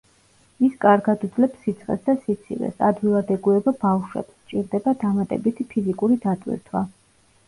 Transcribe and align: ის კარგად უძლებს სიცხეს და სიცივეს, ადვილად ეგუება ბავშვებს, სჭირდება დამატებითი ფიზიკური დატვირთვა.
ის 0.67 0.77
კარგად 0.83 1.25
უძლებს 1.25 1.59
სიცხეს 1.65 1.99
და 2.07 2.15
სიცივეს, 2.21 2.73
ადვილად 2.87 3.29
ეგუება 3.35 3.73
ბავშვებს, 3.83 4.39
სჭირდება 4.39 4.95
დამატებითი 5.05 5.67
ფიზიკური 5.75 6.19
დატვირთვა. 6.25 6.83